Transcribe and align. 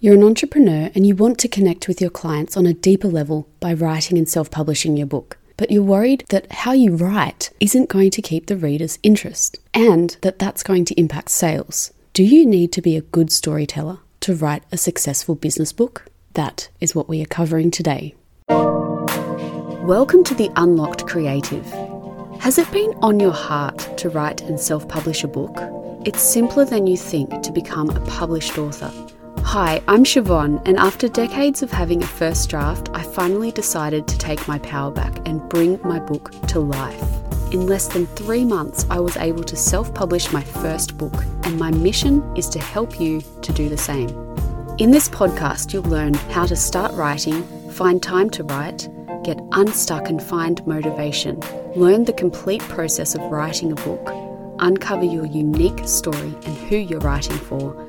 You're 0.00 0.14
an 0.14 0.22
entrepreneur 0.22 0.92
and 0.94 1.04
you 1.04 1.16
want 1.16 1.40
to 1.40 1.48
connect 1.48 1.88
with 1.88 2.00
your 2.00 2.08
clients 2.08 2.56
on 2.56 2.66
a 2.66 2.72
deeper 2.72 3.08
level 3.08 3.48
by 3.58 3.72
writing 3.74 4.16
and 4.16 4.28
self 4.28 4.48
publishing 4.48 4.96
your 4.96 5.08
book. 5.08 5.38
But 5.56 5.72
you're 5.72 5.82
worried 5.82 6.24
that 6.28 6.52
how 6.52 6.70
you 6.70 6.94
write 6.94 7.50
isn't 7.58 7.88
going 7.88 8.12
to 8.12 8.22
keep 8.22 8.46
the 8.46 8.56
reader's 8.56 9.00
interest 9.02 9.58
and 9.74 10.16
that 10.22 10.38
that's 10.38 10.62
going 10.62 10.84
to 10.84 11.00
impact 11.00 11.30
sales. 11.30 11.92
Do 12.12 12.22
you 12.22 12.46
need 12.46 12.70
to 12.74 12.80
be 12.80 12.96
a 12.96 13.00
good 13.00 13.32
storyteller 13.32 13.98
to 14.20 14.36
write 14.36 14.62
a 14.70 14.76
successful 14.76 15.34
business 15.34 15.72
book? 15.72 16.04
That 16.34 16.68
is 16.80 16.94
what 16.94 17.08
we 17.08 17.20
are 17.20 17.26
covering 17.26 17.72
today. 17.72 18.14
Welcome 18.48 20.22
to 20.22 20.34
the 20.36 20.52
Unlocked 20.54 21.08
Creative. 21.08 21.66
Has 22.38 22.56
it 22.56 22.70
been 22.70 22.94
on 23.02 23.18
your 23.18 23.32
heart 23.32 23.98
to 23.98 24.10
write 24.10 24.42
and 24.42 24.60
self 24.60 24.88
publish 24.88 25.24
a 25.24 25.28
book? 25.28 25.58
It's 26.06 26.22
simpler 26.22 26.64
than 26.64 26.86
you 26.86 26.96
think 26.96 27.42
to 27.42 27.50
become 27.50 27.90
a 27.90 28.00
published 28.06 28.58
author. 28.58 28.92
Hi, 29.52 29.80
I'm 29.88 30.04
Siobhan, 30.04 30.60
and 30.66 30.76
after 30.76 31.08
decades 31.08 31.62
of 31.62 31.70
having 31.70 32.02
a 32.02 32.06
first 32.06 32.50
draft, 32.50 32.90
I 32.92 33.02
finally 33.02 33.50
decided 33.50 34.06
to 34.06 34.18
take 34.18 34.46
my 34.46 34.58
power 34.58 34.90
back 34.90 35.26
and 35.26 35.48
bring 35.48 35.80
my 35.82 35.98
book 35.98 36.32
to 36.48 36.60
life. 36.60 37.02
In 37.50 37.66
less 37.66 37.88
than 37.88 38.04
three 38.08 38.44
months, 38.44 38.84
I 38.90 39.00
was 39.00 39.16
able 39.16 39.42
to 39.44 39.56
self 39.56 39.94
publish 39.94 40.34
my 40.34 40.42
first 40.42 40.98
book, 40.98 41.14
and 41.44 41.58
my 41.58 41.70
mission 41.70 42.22
is 42.36 42.46
to 42.50 42.58
help 42.58 43.00
you 43.00 43.22
to 43.40 43.52
do 43.54 43.70
the 43.70 43.78
same. 43.78 44.10
In 44.76 44.90
this 44.90 45.08
podcast, 45.08 45.72
you'll 45.72 45.84
learn 45.84 46.12
how 46.12 46.44
to 46.44 46.54
start 46.54 46.92
writing, 46.92 47.42
find 47.70 48.02
time 48.02 48.28
to 48.28 48.44
write, 48.44 48.86
get 49.24 49.40
unstuck 49.52 50.10
and 50.10 50.22
find 50.22 50.64
motivation, 50.66 51.40
learn 51.74 52.04
the 52.04 52.12
complete 52.12 52.60
process 52.64 53.14
of 53.14 53.22
writing 53.22 53.72
a 53.72 53.76
book, 53.76 54.10
uncover 54.58 55.04
your 55.04 55.24
unique 55.24 55.88
story 55.88 56.34
and 56.44 56.54
who 56.68 56.76
you're 56.76 57.00
writing 57.00 57.38
for 57.38 57.88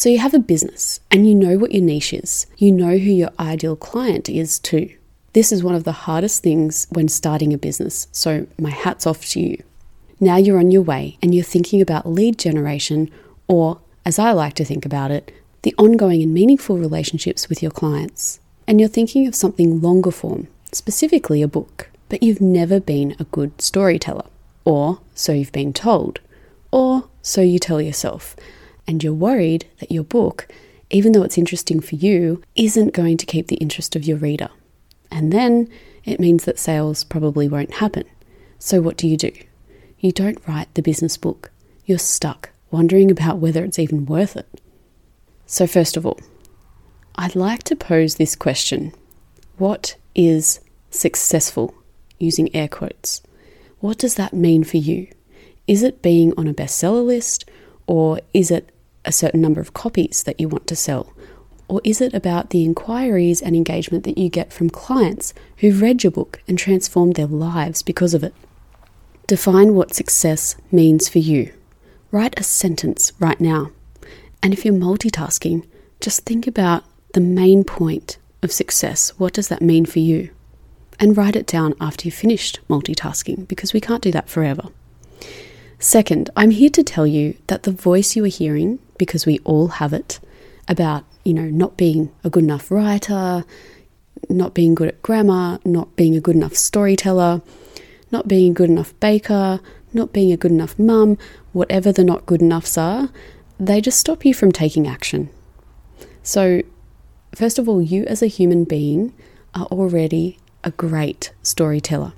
So 0.00 0.08
you 0.08 0.16
have 0.16 0.32
a 0.32 0.38
business 0.38 1.00
and 1.10 1.28
you 1.28 1.34
know 1.34 1.58
what 1.58 1.72
your 1.72 1.82
niche 1.82 2.14
is. 2.14 2.46
You 2.56 2.72
know 2.72 2.96
who 2.96 3.10
your 3.10 3.28
ideal 3.38 3.76
client 3.76 4.30
is 4.30 4.58
too. 4.58 4.96
This 5.34 5.52
is 5.52 5.62
one 5.62 5.74
of 5.74 5.84
the 5.84 5.92
hardest 5.92 6.42
things 6.42 6.86
when 6.88 7.06
starting 7.06 7.52
a 7.52 7.58
business, 7.58 8.08
so 8.10 8.46
my 8.58 8.70
hat's 8.70 9.06
off 9.06 9.26
to 9.26 9.40
you. 9.40 9.62
Now 10.18 10.38
you're 10.38 10.58
on 10.58 10.70
your 10.70 10.80
way 10.80 11.18
and 11.20 11.34
you're 11.34 11.44
thinking 11.44 11.82
about 11.82 12.08
lead 12.08 12.38
generation, 12.38 13.10
or 13.46 13.82
as 14.06 14.18
I 14.18 14.32
like 14.32 14.54
to 14.54 14.64
think 14.64 14.86
about 14.86 15.10
it, 15.10 15.34
the 15.64 15.74
ongoing 15.76 16.22
and 16.22 16.32
meaningful 16.32 16.78
relationships 16.78 17.50
with 17.50 17.62
your 17.62 17.70
clients. 17.70 18.40
And 18.66 18.80
you're 18.80 18.88
thinking 18.88 19.26
of 19.26 19.34
something 19.34 19.82
longer 19.82 20.12
form, 20.12 20.48
specifically 20.72 21.42
a 21.42 21.46
book, 21.46 21.90
but 22.08 22.22
you've 22.22 22.40
never 22.40 22.80
been 22.80 23.16
a 23.18 23.24
good 23.24 23.60
storyteller. 23.60 24.28
Or 24.64 25.00
so 25.14 25.32
you've 25.32 25.52
been 25.52 25.74
told. 25.74 26.20
Or 26.70 27.10
so 27.20 27.42
you 27.42 27.58
tell 27.58 27.82
yourself 27.82 28.34
and 28.90 29.04
you're 29.04 29.12
worried 29.12 29.68
that 29.78 29.92
your 29.92 30.02
book, 30.02 30.48
even 30.90 31.12
though 31.12 31.22
it's 31.22 31.38
interesting 31.38 31.78
for 31.78 31.94
you, 31.94 32.42
isn't 32.56 32.92
going 32.92 33.16
to 33.18 33.24
keep 33.24 33.46
the 33.46 33.54
interest 33.58 33.94
of 33.94 34.02
your 34.02 34.16
reader. 34.16 34.48
And 35.12 35.32
then 35.32 35.68
it 36.04 36.18
means 36.18 36.44
that 36.44 36.58
sales 36.58 37.04
probably 37.04 37.46
won't 37.48 37.74
happen. 37.74 38.02
So, 38.58 38.80
what 38.80 38.96
do 38.96 39.06
you 39.06 39.16
do? 39.16 39.30
You 40.00 40.10
don't 40.10 40.42
write 40.44 40.74
the 40.74 40.82
business 40.82 41.16
book. 41.16 41.52
You're 41.84 42.00
stuck, 42.00 42.50
wondering 42.72 43.12
about 43.12 43.38
whether 43.38 43.64
it's 43.64 43.78
even 43.78 44.06
worth 44.06 44.36
it. 44.36 44.60
So, 45.46 45.68
first 45.68 45.96
of 45.96 46.04
all, 46.04 46.18
I'd 47.14 47.36
like 47.36 47.62
to 47.64 47.76
pose 47.76 48.16
this 48.16 48.34
question 48.34 48.92
What 49.56 49.94
is 50.16 50.58
successful? 50.90 51.74
Using 52.18 52.52
air 52.56 52.66
quotes. 52.66 53.22
What 53.78 53.98
does 53.98 54.16
that 54.16 54.34
mean 54.34 54.64
for 54.64 54.78
you? 54.78 55.06
Is 55.68 55.84
it 55.84 56.02
being 56.02 56.34
on 56.36 56.48
a 56.48 56.54
bestseller 56.54 57.06
list, 57.06 57.48
or 57.86 58.18
is 58.34 58.50
it 58.50 58.72
a 59.04 59.12
certain 59.12 59.40
number 59.40 59.60
of 59.60 59.74
copies 59.74 60.22
that 60.24 60.40
you 60.40 60.48
want 60.48 60.66
to 60.68 60.76
sell? 60.76 61.12
Or 61.68 61.80
is 61.84 62.00
it 62.00 62.14
about 62.14 62.50
the 62.50 62.64
inquiries 62.64 63.40
and 63.40 63.54
engagement 63.54 64.04
that 64.04 64.18
you 64.18 64.28
get 64.28 64.52
from 64.52 64.70
clients 64.70 65.32
who've 65.58 65.80
read 65.80 66.02
your 66.02 66.10
book 66.10 66.42
and 66.48 66.58
transformed 66.58 67.14
their 67.14 67.26
lives 67.26 67.82
because 67.82 68.12
of 68.12 68.24
it? 68.24 68.34
Define 69.28 69.74
what 69.74 69.94
success 69.94 70.56
means 70.72 71.08
for 71.08 71.20
you. 71.20 71.52
Write 72.10 72.38
a 72.38 72.42
sentence 72.42 73.12
right 73.20 73.40
now. 73.40 73.70
And 74.42 74.52
if 74.52 74.64
you're 74.64 74.74
multitasking, 74.74 75.64
just 76.00 76.24
think 76.24 76.48
about 76.48 76.82
the 77.14 77.20
main 77.20 77.62
point 77.62 78.18
of 78.42 78.50
success. 78.50 79.10
What 79.10 79.32
does 79.32 79.46
that 79.48 79.62
mean 79.62 79.86
for 79.86 80.00
you? 80.00 80.30
And 80.98 81.16
write 81.16 81.36
it 81.36 81.46
down 81.46 81.74
after 81.80 82.06
you've 82.06 82.14
finished 82.14 82.58
multitasking 82.68 83.46
because 83.46 83.72
we 83.72 83.80
can't 83.80 84.02
do 84.02 84.10
that 84.10 84.28
forever. 84.28 84.68
Second, 85.78 86.28
I'm 86.36 86.50
here 86.50 86.70
to 86.70 86.82
tell 86.82 87.06
you 87.06 87.36
that 87.46 87.62
the 87.62 87.70
voice 87.70 88.16
you 88.16 88.24
are 88.24 88.28
hearing 88.28 88.80
because 89.00 89.24
we 89.24 89.38
all 89.44 89.68
have 89.68 89.94
it 89.94 90.20
about, 90.68 91.04
you 91.24 91.32
know, 91.32 91.48
not 91.48 91.78
being 91.78 92.12
a 92.22 92.28
good 92.28 92.44
enough 92.44 92.70
writer, 92.70 93.44
not 94.28 94.52
being 94.52 94.74
good 94.74 94.88
at 94.88 95.00
grammar, 95.00 95.58
not 95.64 95.96
being 95.96 96.14
a 96.14 96.20
good 96.20 96.36
enough 96.36 96.54
storyteller, 96.54 97.40
not 98.12 98.28
being 98.28 98.50
a 98.50 98.54
good 98.54 98.68
enough 98.68 98.92
baker, 99.00 99.58
not 99.94 100.12
being 100.12 100.30
a 100.32 100.36
good 100.36 100.50
enough 100.50 100.78
mum, 100.78 101.16
whatever 101.54 101.90
the 101.90 102.04
not 102.04 102.26
good 102.26 102.42
enoughs 102.42 102.76
are, 102.76 103.08
they 103.58 103.80
just 103.80 103.98
stop 103.98 104.22
you 104.22 104.34
from 104.34 104.52
taking 104.52 104.86
action. 104.86 105.30
So, 106.22 106.60
first 107.34 107.58
of 107.58 107.66
all, 107.66 107.80
you 107.80 108.04
as 108.04 108.22
a 108.22 108.26
human 108.26 108.64
being 108.64 109.14
are 109.54 109.66
already 109.66 110.38
a 110.62 110.72
great 110.72 111.32
storyteller. 111.42 112.12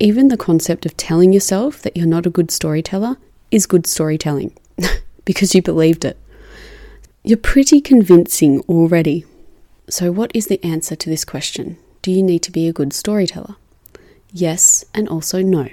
Even 0.00 0.28
the 0.28 0.38
concept 0.38 0.86
of 0.86 0.96
telling 0.96 1.34
yourself 1.34 1.82
that 1.82 1.94
you're 1.94 2.06
not 2.06 2.24
a 2.24 2.30
good 2.30 2.50
storyteller 2.50 3.18
is 3.50 3.66
good 3.66 3.86
storytelling. 3.86 4.56
because 5.26 5.54
you 5.54 5.60
believed 5.60 6.06
it. 6.06 6.16
You're 7.22 7.36
pretty 7.36 7.82
convincing 7.82 8.60
already. 8.62 9.26
So, 9.90 10.10
what 10.10 10.30
is 10.34 10.46
the 10.46 10.64
answer 10.64 10.96
to 10.96 11.10
this 11.10 11.26
question? 11.26 11.76
Do 12.00 12.10
you 12.10 12.22
need 12.22 12.42
to 12.44 12.50
be 12.52 12.66
a 12.66 12.72
good 12.72 12.94
storyteller? 12.94 13.56
Yes, 14.32 14.84
and 14.94 15.08
also 15.08 15.42
no. 15.42 15.68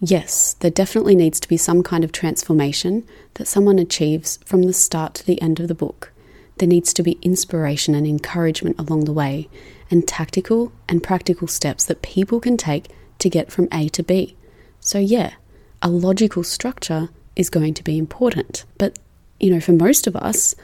Yes, 0.00 0.54
there 0.60 0.70
definitely 0.70 1.14
needs 1.14 1.40
to 1.40 1.48
be 1.48 1.56
some 1.56 1.82
kind 1.82 2.04
of 2.04 2.12
transformation 2.12 3.06
that 3.34 3.48
someone 3.48 3.78
achieves 3.78 4.38
from 4.44 4.62
the 4.62 4.72
start 4.72 5.14
to 5.14 5.26
the 5.26 5.40
end 5.42 5.60
of 5.60 5.68
the 5.68 5.74
book. 5.74 6.12
There 6.58 6.68
needs 6.68 6.92
to 6.94 7.02
be 7.02 7.18
inspiration 7.22 7.94
and 7.94 8.06
encouragement 8.06 8.78
along 8.78 9.04
the 9.04 9.12
way, 9.12 9.48
and 9.90 10.06
tactical 10.06 10.72
and 10.88 11.02
practical 11.02 11.48
steps 11.48 11.84
that 11.86 12.02
people 12.02 12.38
can 12.38 12.56
take 12.56 12.88
to 13.18 13.30
get 13.30 13.50
from 13.50 13.68
A 13.72 13.88
to 13.90 14.02
B. 14.02 14.36
So, 14.78 14.98
yeah, 14.98 15.34
a 15.82 15.88
logical 15.88 16.44
structure 16.44 17.08
is 17.36 17.50
going 17.50 17.74
to 17.74 17.84
be 17.84 17.98
important. 17.98 18.64
But, 18.78 18.98
you 19.40 19.50
know, 19.50 19.60
for 19.60 19.72
most 19.72 20.06
of 20.06 20.16
us, 20.16 20.54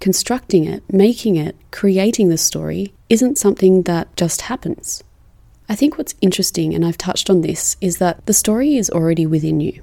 constructing 0.00 0.64
it, 0.64 0.82
making 0.92 1.36
it, 1.36 1.56
creating 1.70 2.28
the 2.28 2.38
story 2.38 2.92
isn't 3.08 3.38
something 3.38 3.82
that 3.82 4.14
just 4.16 4.42
happens. 4.42 5.04
I 5.68 5.76
think 5.76 5.96
what's 5.96 6.14
interesting, 6.20 6.74
and 6.74 6.84
I've 6.84 6.98
touched 6.98 7.30
on 7.30 7.42
this, 7.42 7.76
is 7.80 7.98
that 7.98 8.26
the 8.26 8.32
story 8.32 8.76
is 8.76 8.90
already 8.90 9.26
within 9.26 9.60
you. 9.60 9.82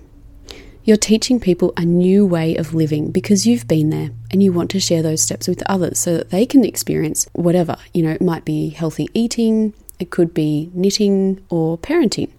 You're 0.83 0.97
teaching 0.97 1.39
people 1.39 1.73
a 1.75 1.83
new 1.83 2.25
way 2.25 2.55
of 2.55 2.73
living 2.73 3.11
because 3.11 3.45
you've 3.45 3.67
been 3.67 3.89
there 3.89 4.11
and 4.31 4.41
you 4.41 4.53
want 4.53 4.71
to 4.71 4.79
share 4.79 5.01
those 5.01 5.21
steps 5.21 5.47
with 5.47 5.61
others 5.65 5.99
so 5.99 6.17
that 6.17 6.29
they 6.29 6.45
can 6.45 6.63
experience 6.63 7.27
whatever. 7.33 7.75
You 7.93 8.03
know, 8.03 8.11
it 8.11 8.21
might 8.21 8.45
be 8.45 8.69
healthy 8.69 9.09
eating, 9.13 9.73
it 9.99 10.11
could 10.11 10.33
be 10.33 10.69
knitting 10.73 11.43
or 11.49 11.77
parenting. 11.77 12.29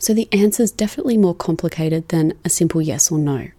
So 0.00 0.14
the 0.14 0.28
answer 0.32 0.62
is 0.62 0.72
definitely 0.72 1.18
more 1.18 1.34
complicated 1.34 2.08
than 2.08 2.32
a 2.42 2.48
simple 2.48 2.80
yes 2.80 3.12
or 3.12 3.18
no. 3.18 3.50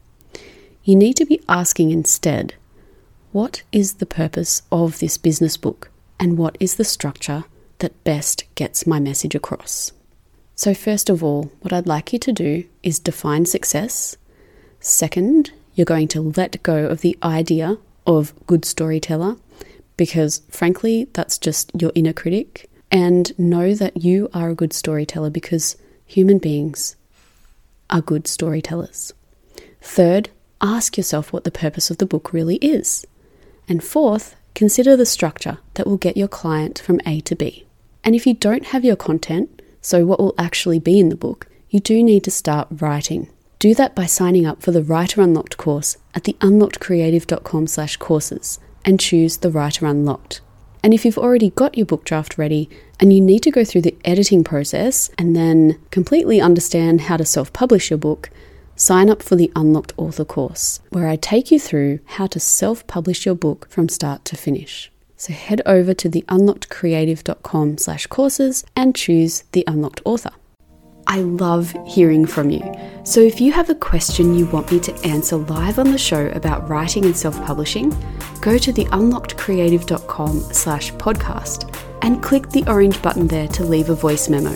You 0.83 0.95
need 0.95 1.15
to 1.17 1.25
be 1.25 1.39
asking 1.47 1.91
instead 1.91 2.55
what 3.31 3.61
is 3.71 3.93
the 3.93 4.07
purpose 4.07 4.63
of 4.71 4.97
this 4.97 5.19
business 5.19 5.55
book 5.55 5.91
and 6.19 6.39
what 6.39 6.57
is 6.59 6.75
the 6.75 6.83
structure 6.83 7.45
that 7.77 8.03
best 8.03 8.43
gets 8.55 8.87
my 8.87 8.99
message 8.99 9.35
across? 9.35 9.91
So, 10.55 10.73
first 10.73 11.11
of 11.11 11.23
all, 11.23 11.51
what 11.61 11.71
I'd 11.71 11.85
like 11.85 12.11
you 12.11 12.17
to 12.17 12.33
do 12.33 12.65
is 12.81 12.97
define 12.97 13.45
success. 13.45 14.17
Second, 14.79 15.51
you're 15.75 15.85
going 15.85 16.07
to 16.09 16.33
let 16.35 16.61
go 16.63 16.87
of 16.87 17.01
the 17.01 17.17
idea 17.21 17.77
of 18.07 18.33
good 18.47 18.65
storyteller 18.65 19.37
because, 19.95 20.41
frankly, 20.49 21.07
that's 21.13 21.37
just 21.37 21.71
your 21.79 21.91
inner 21.93 22.13
critic. 22.13 22.67
And 22.91 23.37
know 23.39 23.75
that 23.75 24.03
you 24.03 24.27
are 24.33 24.49
a 24.49 24.55
good 24.55 24.73
storyteller 24.73 25.29
because 25.29 25.77
human 26.11 26.39
beings 26.39 26.97
are 27.89 28.01
good 28.01 28.27
storytellers. 28.27 29.13
Third, 29.81 30.29
ask 30.59 30.97
yourself 30.97 31.31
what 31.31 31.45
the 31.45 31.51
purpose 31.51 31.89
of 31.89 31.99
the 31.99 32.05
book 32.05 32.33
really 32.33 32.57
is. 32.57 33.05
And 33.67 33.81
fourth, 33.81 34.35
consider 34.53 34.97
the 34.97 35.05
structure 35.05 35.59
that 35.75 35.87
will 35.87 35.97
get 35.97 36.17
your 36.17 36.27
client 36.27 36.79
from 36.79 36.99
A 37.05 37.21
to 37.21 37.35
B. 37.35 37.65
And 38.03 38.13
if 38.13 38.27
you 38.27 38.33
don't 38.33 38.67
have 38.67 38.83
your 38.83 38.97
content, 38.97 39.61
so 39.79 40.05
what 40.05 40.19
will 40.19 40.35
actually 40.37 40.79
be 40.79 40.99
in 40.99 41.07
the 41.07 41.15
book, 41.15 41.47
you 41.69 41.79
do 41.79 42.03
need 42.03 42.25
to 42.25 42.31
start 42.31 42.67
writing. 42.69 43.29
Do 43.59 43.73
that 43.75 43.95
by 43.95 44.05
signing 44.05 44.45
up 44.45 44.61
for 44.61 44.71
the 44.71 44.83
Writer 44.83 45.21
Unlocked 45.21 45.55
course 45.55 45.95
at 46.13 46.25
the 46.25 46.33
unlockedcreative.com 46.41 47.67
slash 47.67 47.95
courses 47.97 48.59
and 48.83 48.99
choose 48.99 49.37
the 49.37 49.51
Writer 49.51 49.85
Unlocked. 49.85 50.41
And 50.83 50.93
if 50.93 51.05
you've 51.05 51.17
already 51.17 51.51
got 51.51 51.77
your 51.77 51.85
book 51.85 52.03
draft 52.05 52.37
ready 52.37 52.69
and 52.99 53.13
you 53.13 53.21
need 53.21 53.43
to 53.43 53.51
go 53.51 53.63
through 53.63 53.81
the 53.81 53.95
editing 54.03 54.43
process 54.43 55.09
and 55.17 55.35
then 55.35 55.79
completely 55.91 56.41
understand 56.41 57.01
how 57.01 57.17
to 57.17 57.25
self 57.25 57.53
publish 57.53 57.89
your 57.89 57.99
book, 57.99 58.29
sign 58.75 59.09
up 59.09 59.21
for 59.21 59.35
the 59.35 59.51
Unlocked 59.55 59.93
Author 59.97 60.25
course, 60.25 60.79
where 60.89 61.07
I 61.07 61.15
take 61.15 61.51
you 61.51 61.59
through 61.59 61.99
how 62.05 62.27
to 62.27 62.39
self 62.39 62.85
publish 62.87 63.25
your 63.25 63.35
book 63.35 63.67
from 63.69 63.89
start 63.89 64.25
to 64.25 64.37
finish. 64.37 64.91
So 65.17 65.33
head 65.33 65.61
over 65.67 65.93
to 65.93 66.09
the 66.09 66.23
unlockedcreative.com 66.23 67.77
slash 67.77 68.07
courses 68.07 68.65
and 68.75 68.95
choose 68.95 69.43
the 69.51 69.63
Unlocked 69.67 70.01
Author. 70.03 70.31
I 71.11 71.23
love 71.23 71.75
hearing 71.85 72.25
from 72.25 72.49
you. 72.49 72.63
So 73.03 73.19
if 73.19 73.41
you 73.41 73.51
have 73.51 73.69
a 73.69 73.75
question 73.75 74.33
you 74.33 74.45
want 74.45 74.71
me 74.71 74.79
to 74.79 74.93
answer 75.05 75.35
live 75.35 75.77
on 75.77 75.91
the 75.91 75.97
show 75.97 76.27
about 76.29 76.69
writing 76.69 77.03
and 77.03 77.17
self-publishing, 77.17 77.89
go 78.39 78.57
to 78.57 78.71
the 78.71 78.85
unlockedcreative.com 78.85 80.39
slash 80.39 80.93
podcast 80.93 81.77
and 82.01 82.23
click 82.23 82.47
the 82.47 82.63
orange 82.65 83.01
button 83.01 83.27
there 83.27 83.49
to 83.49 83.65
leave 83.65 83.89
a 83.89 83.93
voice 83.93 84.29
memo. 84.29 84.55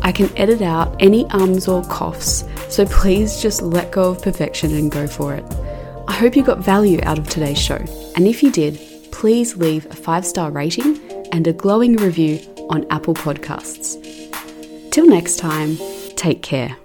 I 0.00 0.12
can 0.12 0.30
edit 0.38 0.62
out 0.62 0.94
any 1.00 1.26
ums 1.30 1.66
or 1.66 1.82
coughs, 1.86 2.44
so 2.68 2.86
please 2.86 3.42
just 3.42 3.60
let 3.60 3.90
go 3.90 4.10
of 4.10 4.22
perfection 4.22 4.76
and 4.76 4.92
go 4.92 5.08
for 5.08 5.34
it. 5.34 5.44
I 6.06 6.12
hope 6.12 6.36
you 6.36 6.44
got 6.44 6.60
value 6.60 7.00
out 7.02 7.18
of 7.18 7.28
today's 7.28 7.60
show, 7.60 7.84
and 8.14 8.28
if 8.28 8.44
you 8.44 8.52
did, 8.52 8.78
please 9.10 9.56
leave 9.56 9.86
a 9.86 9.96
five 9.96 10.24
star 10.24 10.52
rating 10.52 11.00
and 11.32 11.48
a 11.48 11.52
glowing 11.52 11.96
review 11.96 12.38
on 12.70 12.86
Apple 12.90 13.14
Podcasts. 13.14 14.00
Till 14.92 15.08
next 15.08 15.38
time, 15.38 15.76
take 16.26 16.42
care. 16.42 16.76